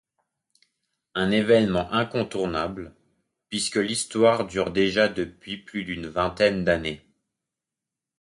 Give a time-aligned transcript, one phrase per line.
[1.13, 2.95] Un événement incontournable,
[3.49, 7.05] puisque l'histoire dure déjà depuis plus d'une vingtaine d'années.